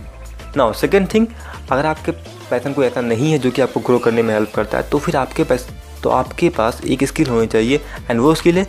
नाउ 0.56 0.73
सेकेंड 0.73 1.12
थिंग 1.15 1.27
अगर 1.70 1.87
आपके 1.87 2.12
पैसन 2.50 2.73
कोई 2.73 2.87
ऐसा 2.87 3.00
नहीं 3.00 3.31
है 3.32 3.38
जो 3.38 3.50
कि 3.50 3.62
आपको 3.62 3.81
ग्रो 3.81 3.99
करने 3.99 4.23
में 4.23 4.35
हेल्प 4.35 4.53
करता 4.55 4.79
है 4.79 4.88
तो 4.91 4.99
फिर 4.99 5.17
आपके 5.17 5.44
पैस 5.44 5.67
तो 6.03 6.11
आपके 6.11 6.49
पास 6.49 6.81
एक 6.85 7.05
स्किल 7.05 7.29
होनी 7.29 7.47
चाहिए 7.47 7.81
एंड 8.11 8.20
वो 8.20 8.35
स्किल 8.35 8.59
है 8.59 8.67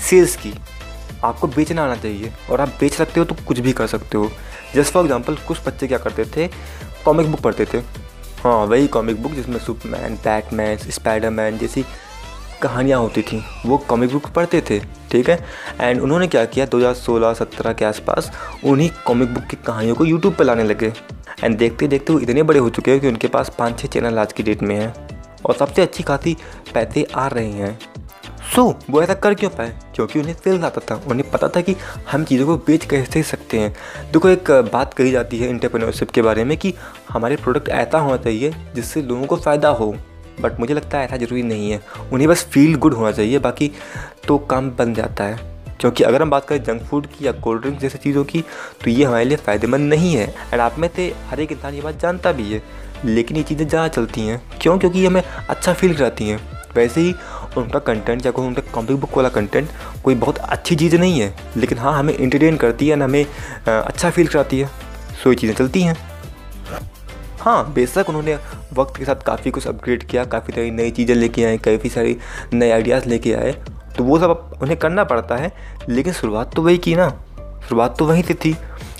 सेल्स 0.00 0.36
की, 0.36 0.52
आपको 1.24 1.46
बेचना 1.48 1.84
आना 1.84 1.96
चाहिए 1.96 2.32
और 2.50 2.60
आप 2.60 2.68
बेच 2.80 2.92
सकते 2.94 3.20
हो 3.20 3.26
तो 3.26 3.34
कुछ 3.46 3.58
भी 3.58 3.72
कर 3.72 3.86
सकते 3.86 4.18
हो। 4.18 4.30
जस्ट 4.74 4.92
फॉर 4.92 5.02
एग्ज़ाम्पल 5.02 5.36
कुछ 5.46 5.66
बच्चे 5.66 5.86
क्या 5.86 5.98
करते 5.98 6.24
थे 6.26 6.48
कॉमिक 7.04 7.30
बुक 7.30 7.40
पढ़ते 7.40 7.64
थे। 7.64 7.78
हाँ 8.38 8.56
वही 8.66 8.86
कॉमिक 8.88 9.22
बुक 9.22 9.32
जिसमें 9.32 9.58
सुपरमैन 9.58 10.14
बैटमैन 10.16 10.76
स्पाइडरमैन 10.78 11.58
जैसी 11.58 11.84
कहानियाँ 12.62 13.00
होती 13.00 13.22
थी, 13.22 13.42
वो 13.66 13.76
कॉमिक 13.78 14.12
बुक 14.12 14.26
पढ़ते 14.26 14.60
थे, 14.60 14.78
ठीक 15.10 15.28
है? 15.30 15.38
एंड 15.80 16.00
उन्होंने 16.00 16.26
क्या 16.26 16.44
किया 16.44 16.66
2016-17 16.66 17.72
के 17.72 17.84
आसपास 17.84 18.30
उन्हीं 18.64 18.90
कॉमिक 19.06 19.34
बुक 19.34 19.44
की 19.44 19.56
कहानियों 19.66 19.94
को 19.94 20.04
यूट्यूब 20.04 20.34
पर 20.34 20.44
लाने 20.44 20.64
लगे। 20.64 20.92
एंड 21.44 21.56
देखते 21.58 21.88
देखते 21.88 22.12
वो 22.12 22.20
इतने 22.20 22.42
बड़े 22.42 22.60
हो 22.60 22.70
चुके 22.70 22.90
हैं 22.90 23.00
कि 23.00 23.08
उनके 23.08 23.28
पास 23.28 23.52
पाँच 23.58 23.78
छः 23.80 23.88
चैनल 23.88 24.18
आज 24.18 24.32
की 24.32 24.42
डेट 24.42 24.62
में 24.62 24.74
हैं। 24.76 24.92
और 25.38 25.54
सबसे 25.56 25.82
अच्छी 25.82 26.02
खासी 26.02 26.36
पैसे 26.74 27.06
आ 27.14 27.26
रहे 27.28 27.50
हैं। 27.50 27.78
सो 28.54 28.62
so, 28.62 28.90
वो 28.90 29.02
ऐसा 29.02 29.14
कर 29.14 29.34
क्यों 29.34 29.50
पाए? 29.50 29.72
क्योंकि 29.94 30.18
उन्हें 30.18 30.34
सेल्स 30.34 30.64
आता 30.64 30.80
था। 30.80 30.94
उन्हें 31.10 31.30
पता 31.30 31.48
था 31.48 31.60
कि 31.60 31.74
हम 32.10 32.24
चीज़ों 32.24 32.46
को 32.46 32.56
बेच 32.56 32.84
कैसे 32.84 33.22
सकते 33.22 33.58
हैं। 33.58 33.72
देखो 34.12 34.28
एक 34.28 34.50
बात 34.72 34.94
कही 34.94 35.10
जाती 35.10 35.38
है 35.38 35.48
इंटरप्रेन्योरशिप 35.48 36.10
के 36.10 36.22
बारे 36.22 36.44
में 36.44 36.56
कि 36.58 36.74
हमारे 37.08 37.36
प्रोडक्ट 37.36 37.68
ऐसा 37.68 37.98
होना 37.98 38.16
चाहिए 38.16 38.54
जिससे 38.74 39.02
लोगों 39.02 39.26
को 39.26 39.36
फ़ायदा 39.36 39.68
हो। 39.68 39.94
बट 40.40 40.60
मुझे 40.60 40.74
लगता 40.74 40.98
है 40.98 41.04
ऐसा 41.04 41.16
ज़रूरी 41.16 41.42
नहीं 41.42 41.70
है। 41.70 41.80
उन्हें 42.12 42.28
बस 42.28 42.44
फील 42.44 42.74
गुड 42.74 42.94
होना 42.94 43.12
चाहिए 43.12 43.38
बाकी 43.38 43.70
तो 44.28 44.38
काम 44.38 44.70
बन 44.70 44.94
जाता 44.94 45.24
है। 45.24 45.56
क्योंकि 45.80 46.04
अगर 46.04 46.22
हम 46.22 46.30
बात 46.30 46.44
करें 46.44 46.62
जंक 46.64 46.82
फ़ूड 46.82 47.06
की 47.06 47.26
या 47.26 47.32
कोल्ड 47.32 47.62
ड्रिंक 47.62 47.78
जैसी 47.80 47.98
चीज़ों 47.98 48.24
की 48.24 48.40
तो 48.84 48.90
ये 48.90 49.04
हमारे 49.04 49.24
लिए 49.24 49.36
फ़ायदेमंद 49.36 49.88
नहीं 49.90 50.14
है। 50.14 50.26
एंड 50.52 50.60
आप 50.60 50.78
में 50.78 50.88
से 50.96 51.12
हर 51.28 51.40
एक 51.40 51.52
इंसान 51.52 51.74
ये 51.74 51.80
बात 51.80 52.00
जानता 52.00 52.32
भी 52.32 52.52
है। 52.52 52.62
लेकिन 53.04 53.36
ये 53.36 53.42
चीज़ें 53.42 53.66
ज़्यादा 53.68 53.88
चलती 53.88 54.20
हैं। 54.20 54.42
क्यों? 54.60 54.78
क्योंकि 54.78 55.06
हमें 55.06 55.22
अच्छा 55.22 55.72
फील 55.72 55.94
कराती 55.96 56.28
हैं। 56.28 56.40
वैसे 56.76 57.00
ही 57.00 57.14
उनका 57.56 57.78
कंटेंट 57.78 58.26
या 58.26 58.32
कोई 58.32 58.46
उनका 58.46 58.62
कॉमिक 58.72 58.96
बुक 58.96 59.16
वाला 59.16 59.28
कंटेंट 59.28 59.68
कोई 60.04 60.14
बहुत 60.14 60.38
अच्छी 60.38 60.76
चीज़ 60.76 60.96
नहीं 60.96 61.20
है। 61.20 61.34
लेकिन 61.56 61.78
हाँ 61.78 61.98
हमें 61.98 62.14
इंटरटेन 62.14 62.56
करती 62.56 62.88
है 62.88 62.96
ना 62.96 63.04
हमें 63.04 63.24
अच्छा 63.68 64.10
फील 64.10 64.26
कराती 64.26 64.58
है। 64.60 64.70
सो 65.22 65.30
ये 65.30 65.36
चीज़ें 65.36 65.54
चलती 65.54 65.82
हैं। 65.82 65.96
हाँ 67.40 67.72
बेशक 67.72 68.08
उन्होंने 68.08 68.38
वक्त 68.74 68.96
के 68.96 69.04
साथ 69.04 69.22
काफ़ी 69.22 69.50
कुछ 69.50 69.66
अपग्रेड 69.66 70.02
किया, 70.02 70.24
काफ़ी 70.24 70.52
सारी 70.52 70.70
नई 70.70 70.90
चीज़ें 70.90 71.14
लेके 71.14 71.44
आए, 71.44 71.56
काफ़ी 71.58 71.88
सारी 71.88 72.16
नए 72.52 72.70
आइडियाज़ 72.70 73.08
लेके 73.08 73.32
आए। 73.32 73.52
तो 73.96 74.04
वो 74.04 74.18
सब 74.18 74.58
उन्हें 74.62 74.78
करना 74.78 75.04
पड़ता 75.04 75.36
है। 75.36 75.52
लेकिन 75.88 76.12
शुरुआत 76.12 76.54
तो 76.54 76.62
वही 76.62 76.78
की 76.78 76.94
ना। 76.94 77.08
शुरुआत 77.68 77.98
तो 77.98 78.06
वहीं 78.06 78.22
से 78.22 78.34
थी। 78.34 78.56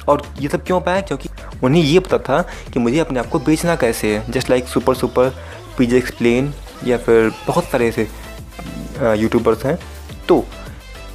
और 0.09 0.23
ये 0.41 0.49
सब 0.49 0.65
क्यों 0.65 0.81
पाया? 0.81 1.01
क्योंकि 1.01 1.29
उन्हें 1.63 1.83
ये 1.83 1.99
पता 1.99 2.19
था 2.19 2.41
कि 2.73 2.79
मुझे 2.79 2.99
अपने 2.99 3.21
आप 3.21 3.27
को 3.27 3.39
बेचना 3.39 3.77
कैसे 3.77 4.17
है। 4.17 4.31
Just 4.33 4.51
like 4.51 4.69
super 4.69 4.95
super 4.95 5.35
PJ 5.79 5.97
explain 5.97 6.53
या 6.85 6.97
फिर 6.97 7.31
बहुत 7.47 7.65
सारे 7.65 7.89
ऐसे 7.89 8.09
यूट्यूबर्स 9.01 9.65
हैं। 9.65 9.79
तो 10.29 10.45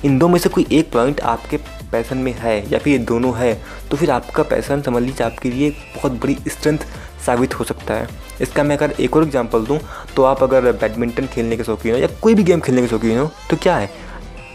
इन 0.06 0.18
दो 0.20 0.28
में 0.28 0.40
से 0.40 0.50
कोई 0.50 0.66
एक 0.72 0.92
पॉइंट 0.92 1.22
आपके 1.22 1.58
पैसन 1.92 2.18
में 2.18 2.32
है 2.34 2.58
या 2.72 2.80
फिर 2.80 2.94
ये 2.94 3.00
दोनों 3.06 3.36
है 3.38 3.54
तो 3.92 3.98
फिर 3.98 4.12
आपका 4.12 4.44
पैसन 4.44 4.82
समझ 4.82 5.02
लीजिए 5.04 5.26
आपके 5.26 5.50
लिए 5.50 5.70
बहुत 5.96 6.12
बड़ी 6.14 6.38
स्ट्रेंथ 6.48 6.80
साबित 7.26 7.60
हो 7.60 7.66
सकता 7.66 7.94
है। 7.94 8.08
इसका 8.42 8.64
मैं 8.64 8.78
अगर 8.78 8.94
एक 9.00 9.16
और 9.16 9.24
एग्जांपल 9.24 9.66
दूँ 9.66 9.80
तो 10.16 10.24
आप 10.24 10.44
अगर 10.44 10.72
बैडमिंटन 10.72 11.28
खेलने 11.28 11.58
के 11.58 11.64
शौकीन 11.64 11.94
हो 11.94 11.98
या 12.00 12.08
कोई 12.22 12.36
भी 12.36 12.44
गेम 12.44 12.60
खेलने 12.60 12.82
के 12.82 12.88
शौकीन 12.88 13.18
हो 13.20 13.32
तो 13.50 13.58
क्या 13.58 13.76
है? 13.78 13.90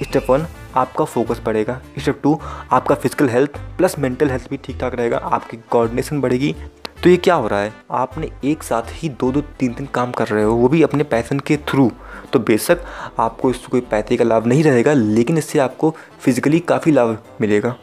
स्टेप 0.03 0.31
वन 0.31 0.47
आपका 0.77 1.05
फोकस 1.05 1.41
बढ़ेगा। 1.45 1.81
स्टेप 1.99 2.21
टू 2.23 2.39
आपका 2.73 2.95
physical 2.95 3.29
health 3.29 3.59
plus 3.79 3.99
mental 3.99 4.31
health 4.31 4.49
भी 4.51 4.57
ठीक 4.57 4.79
ठाक 4.81 4.95
रहेगा, 4.95 5.17
आपकी 5.19 5.57
कोऑर्डिनेशन 5.71 6.21
बढ़ेगी। 6.21 6.55
तो 7.03 7.11
ये 7.11 7.17
क्या 7.17 7.35
हो 7.35 7.49
रहा 7.49 7.61
है? 7.61 7.73
आपने 7.91 8.31
एक 8.45 8.63
साथ 8.63 8.83
ही 8.93 9.09
दो 9.11 9.31
दो 9.33 9.41
तीन 9.59 9.75
तीन 9.75 9.87
काम 9.95 10.13
कर 10.13 10.29
रहे 10.29 10.45
हो, 10.45 10.55
वो 10.55 10.69
भी 10.69 10.83
अपने 10.83 11.05
पैसन 11.05 11.39
के 11.41 11.57
थ्रू 11.69 11.91
तो 12.33 12.39
बेशक 12.39 12.79
आपको 13.19 13.51
इससे 13.51 13.69
कोई 13.71 13.81
पैसे 13.83 14.17
का 14.17 14.25
लाभ 14.25 14.47
नहीं 14.47 14.63
रहेगा, 14.65 14.93
लेकिन 14.93 15.39
इससे 15.39 15.59
आपको 15.59 15.95
फिजिकली 16.21 16.61
काफ़ी 16.63 16.93
लाभ 16.93 17.17
मिलेगा। 17.41 17.75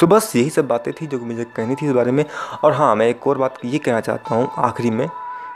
सो 0.00 0.06
बस 0.06 0.34
यही 0.36 0.50
सब 0.50 0.66
बातें 0.68 0.92
थी 0.92 1.06
जो 1.06 1.18
मुझे 1.18 1.44
कहनी 1.46 1.74
थी 1.74 1.86
इस 1.86 1.92
बारे 1.92 2.10
में। 2.10 2.24
और 2.64 2.72
हाँ 2.72 2.94
मैं 2.96 3.06
एक 3.08 3.26
और 3.26 3.38
बात 3.38 3.54
ये 3.64 3.78
कहना 3.78 4.00
चाहता 4.00 4.34
हूँ 4.34 4.50
आखिरी 4.58 4.90
में। 4.90 5.06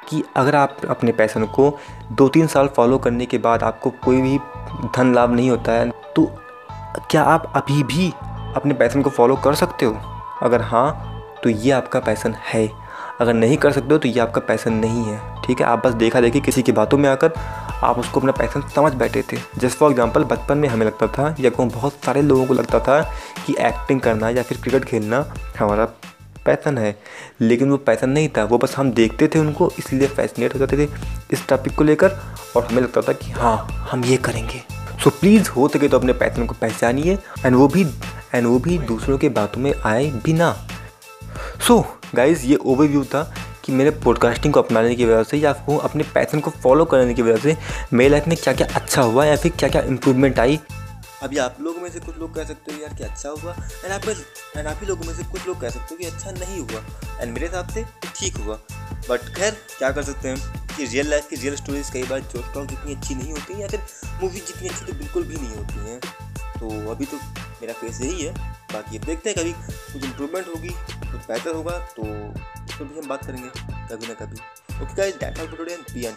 कि 0.08 0.22
अगर 0.36 0.54
आप 0.56 0.76
अपने 0.90 1.12
पैसन 1.12 1.44
को 1.46 1.70
दो 2.12 2.28
तीन 2.28 2.46
साल 2.46 2.68
फॉलो 2.76 2.98
करने 2.98 3.26
के 3.26 3.38
बाद 3.38 3.62
आपको 3.62 3.90
कोई 4.04 4.20
भी 4.20 4.38
धन 4.96 5.14
लाभ 5.14 5.32
नहीं 5.32 5.50
होता 5.50 5.72
है 5.72 5.90
तो 6.16 6.30
क्या 7.10 7.22
आप 7.24 7.52
अभी 7.56 7.82
भी 7.84 8.12
अपने 8.56 8.74
पैसन 8.74 9.02
को 9.02 9.10
फॉलो 9.10 9.36
कर 9.36 9.54
सकते 9.54 9.86
हो? 9.86 9.96
अगर 10.42 10.62
हाँ 10.62 11.40
तो 11.42 11.50
ये 11.50 11.70
आपका 11.72 12.00
पैसन 12.00 12.34
है। 12.44 12.68
अगर 13.20 13.34
नहीं 13.34 13.56
कर 13.56 13.72
सकते 13.72 13.94
हो 13.94 13.98
तो 13.98 14.08
ये 14.08 14.20
आपका 14.20 14.40
पैसन 14.40 14.72
नहीं 14.74 15.04
है। 15.04 15.18
ठीक 15.42 15.60
है, 15.60 15.66
आप 15.66 15.86
बस 15.86 15.94
देखा 15.94 16.20
देखी 16.20 16.40
किसी 16.40 16.62
की 16.62 16.72
बातों 16.72 16.98
में 16.98 17.08
आकर 17.10 17.32
आप 17.84 17.98
उसको 17.98 18.20
अपना 18.20 18.32
पैसन 18.32 18.62
समझ 18.74 18.92
बैठे 18.94 19.22
थे। 19.22 19.36
जस्ट 19.58 19.78
फॉर 19.78 19.90
एग्ज़ाम्पल 19.90 20.24
बचपन 20.24 20.58
में 20.58 20.68
हमें 20.68 20.84
लगता 20.86 21.06
था 21.08 21.34
या 21.40 21.50
बहुत 21.58 21.98
सारे 22.04 22.22
लोगों 22.22 22.46
को 22.46 22.54
लगता 22.54 22.80
था 22.80 23.00
कि 23.46 23.54
एक्टिंग 23.60 24.00
करना 24.00 24.28
या 24.28 24.42
फिर 24.42 24.58
क्रिकेट 24.58 24.84
खेलना 24.84 25.24
हमारा 25.58 25.84
पैसन 26.46 26.78
है। 26.78 26.96
लेकिन 27.40 27.70
वो 27.70 27.76
पैसन 27.76 28.10
नहीं 28.10 28.28
था। 28.28 28.44
वो 28.44 28.58
बस 28.58 28.76
हम 28.76 28.90
देखते 28.90 29.28
थे 29.28 29.38
उनको 29.38 29.70
इसलिए 29.78 30.08
फैसिनेट 30.08 30.54
हो 30.54 30.58
जाते 30.58 30.78
थे 30.78 30.88
इस 31.32 31.46
टॉपिक 31.48 31.74
को 31.74 31.84
लेकर 31.84 32.18
और 32.56 32.66
हमें 32.66 32.82
लगता 32.82 33.00
था 33.00 33.12
कि 33.12 33.30
हाँ 33.30 33.56
हम 33.90 34.04
ये 34.04 34.16
करेंगे। 34.16 34.62
सो 35.02 35.10
so, 35.10 35.16
प्लीज़ 35.16 35.50
हो 35.50 35.68
सके 35.68 35.88
तो 35.88 35.98
अपने 35.98 36.12
पैसन 36.12 36.46
को 36.46 36.54
पहचानिए 36.60 37.18
एंड 37.46 37.56
वो 37.56 37.68
भी 37.68 37.82
एंड 38.34 38.46
वो 38.46 38.58
भी 38.58 38.78
दूसरों 38.78 39.18
के 39.18 39.28
बातों 39.28 39.60
में 39.60 39.72
आए 39.84 40.10
बिना। 40.24 40.68
सो 41.68 41.78
so, 41.78 42.16
गाइज़ 42.16 42.46
ये 42.46 42.56
ओवरव्यू 42.56 43.04
था 43.04 43.34
कि 43.64 43.72
मेरे 43.72 43.90
पॉडकास्टिंग 43.90 44.54
को 44.54 44.62
अपनाने 44.62 44.94
की 44.94 45.04
वजह 45.04 45.22
से 45.22 45.36
या 45.36 45.50
अपने 45.82 46.04
पैसन 46.14 46.40
को 46.40 46.50
फॉलो 46.50 46.84
करने 46.84 47.14
की 47.14 47.22
वजह 47.22 47.36
से 47.36 47.56
मेरी 47.92 48.10
लाइफ 48.10 48.28
में 48.28 48.36
क्या 48.36 48.54
क्या 48.54 48.66
अच्छा 48.74 49.02
हुआ 49.02 49.24
या 49.24 49.36
फिर 49.36 49.52
क्या 49.58 49.68
क्या 49.68 49.82
इंप्रूवमेंट 49.82 50.38
आई। 50.38 50.60
अभी 51.22 51.38
आप 51.38 51.56
लोगों 51.60 51.80
में 51.80 51.90
से 51.90 52.00
कुछ 52.00 52.16
लोग 52.18 52.34
कह 52.34 52.44
सकते 52.44 52.72
हो 52.72 52.80
यार 52.82 52.94
कि 52.94 53.04
अच्छा 53.04 53.28
हुआ 53.28 53.52
एंड 53.52 53.92
आप 53.92 54.08
एंड 54.08 54.66
आप 54.66 54.78
ही 54.80 54.86
लोगों 54.86 55.04
में 55.06 55.14
से 55.14 55.24
कुछ 55.24 55.46
लोग 55.46 55.60
कह 55.60 55.70
सकते 55.70 55.94
हो 55.94 55.96
कि 55.96 56.06
अच्छा 56.06 56.30
नहीं 56.30 56.58
हुआ 56.60 57.20
एंड 57.20 57.32
मेरे 57.32 57.46
हिसाब 57.46 57.68
से 57.68 57.84
ठीक 58.16 58.36
हुआ। 58.36 58.56
बट 59.08 59.34
खैर, 59.36 59.50
क्या 59.78 59.90
कर 59.90 60.02
सकते 60.02 60.28
हैं? 60.28 60.60
कि 60.76 60.84
रियल 60.84 61.08
लाइफ 61.10 61.28
की 61.28 61.36
रियल 61.36 61.56
स्टोरीज 61.56 61.90
कई 61.90 62.02
बार 62.04 62.20
जो 62.20 62.42
टॉक 62.54 62.66
जितनी 62.66 62.94
अच्छी 62.94 63.14
नहीं 63.14 63.32
होती 63.32 63.60
या 63.62 63.68
फिर 63.68 63.80
मूवी 64.22 64.40
जितनी 64.40 64.68
अच्छी 64.68 64.84
तो 64.84 64.92
बिल्कुल 64.92 65.22
भी 65.22 65.36
नहीं 65.36 65.56
होती 65.56 65.90
हैं। 65.90 66.00
तो 66.58 66.90
अभी 66.90 67.04
तो 67.04 67.16
मेरा 67.16 67.72
फेस 67.72 68.00
यही 68.00 68.22
है। 68.22 68.32
बाकी 68.72 68.98
अब 68.98 69.04
देखते 69.04 69.30
हैं, 69.30 69.38
कभी 69.38 69.52
कुछ 69.92 70.04
इम्प्रूवमेंट 70.04 70.46
होगी, 70.48 70.68
कुछ 70.68 71.28
बेहतर 71.28 71.54
होगा 71.54 71.78
तो 71.96 72.02
उस 72.02 72.78
पर 72.78 72.84
भी 72.84 72.98
हम 72.98 73.08
बात 73.08 73.26
करेंगे, 73.26 73.48
कभी 73.90 74.06
ना 74.06 74.14
कभी। 74.14 74.36
Okay 74.82 74.94
guys 74.94 75.14
that's 75.14 75.40
all 75.40 75.46
for 75.46 75.56
today 75.56 75.76
be 75.92 76.04
and 76.04 76.16